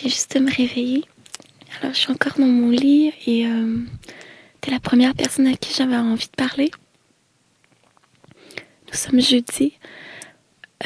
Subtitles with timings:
[0.00, 1.04] Viens juste me réveiller.
[1.80, 3.78] Alors, je suis encore dans mon lit et euh,
[4.60, 6.70] t'es la première personne à qui j'avais envie de parler.
[8.86, 9.72] Nous sommes jeudi.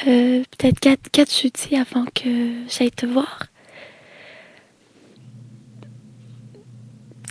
[0.07, 3.49] Euh, peut-être quatre, quatre jeudis avant que j'aille te voir.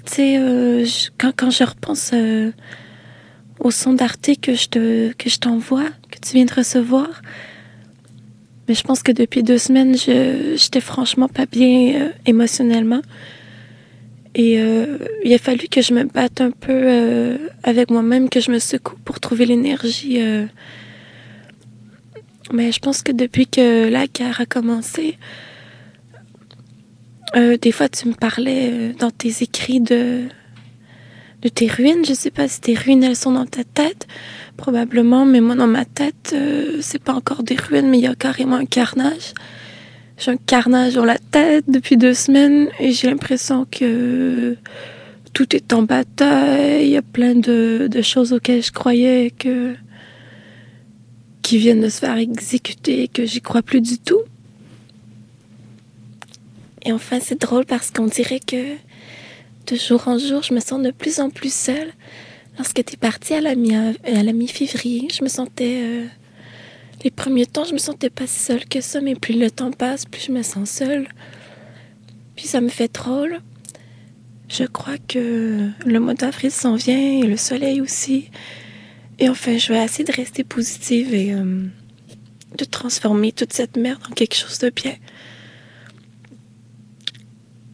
[0.06, 0.86] Tu sais, euh,
[1.18, 2.14] quand, quand je repense
[3.60, 7.24] au son d'Arte que je te, que je t'envoie, que tu viens de recevoir,
[8.68, 13.02] mais je pense que depuis deux semaines, je j'étais franchement pas bien euh, émotionnellement.
[14.34, 18.40] Et euh, il a fallu que je me batte un peu euh, avec moi-même, que
[18.40, 20.22] je me secoue pour trouver l'énergie.
[20.22, 20.46] euh.
[22.54, 25.18] Mais je pense que depuis que la guerre a commencé,
[27.34, 30.26] des fois tu me parlais dans tes écrits de,
[31.42, 32.06] de tes ruines.
[32.06, 34.08] Je sais pas si tes ruines elles sont dans ta tête,
[34.58, 38.08] probablement, mais moi dans ma tête, euh, c'est pas encore des ruines, mais il y
[38.08, 39.34] a carrément un carnage.
[40.18, 44.56] J'ai un carnage dans la tête depuis deux semaines et j'ai l'impression que
[45.34, 46.86] tout est en bataille.
[46.86, 49.76] Il y a plein de, choses auxquelles je croyais que
[51.42, 54.22] qui viennent de se faire exécuter, que j'y crois plus du tout.
[56.84, 58.76] Et enfin, c'est drôle parce qu'on dirait que
[59.68, 61.92] de jour en jour, je me sens de plus en plus seule.
[62.58, 66.06] Lorsque tu partie à la mi- à la mi-février, je me sentais euh,
[67.04, 69.72] les premiers temps, je me sentais pas si seule que ça, mais plus le temps
[69.72, 71.08] passe, plus je me sens seule.
[72.36, 73.40] Puis ça me fait drôle.
[74.50, 78.30] Je crois que le mois d'avril s'en vient et le soleil aussi.
[79.20, 81.64] Et enfin, je vais essayer de rester positive et euh,
[82.58, 84.96] de transformer toute cette merde en quelque chose de bien.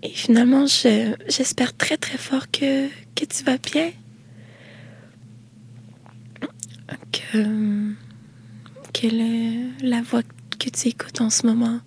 [0.07, 3.91] Et finalement, je- j'espère très très fort que, que tu vas bien.
[7.11, 7.93] Que,
[8.93, 10.21] que le- la voix
[10.57, 11.81] que tu écoutes en ce moment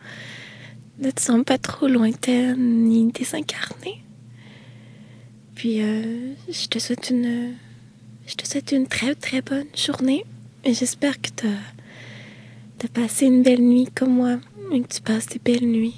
[0.99, 4.03] ne te semble pas trop lointaine ni désincarnée.
[5.55, 7.55] Puis euh, je te souhaite une
[8.27, 10.25] je te souhaite une très très bonne journée
[10.65, 14.37] et j'espère que tu as, passé une belle nuit comme moi
[14.73, 15.97] et que tu passes des belles nuits.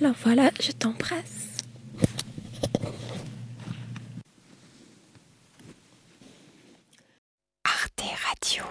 [0.00, 1.58] Alors voilà, je t'embrasse.
[7.64, 8.64] Arte Radio.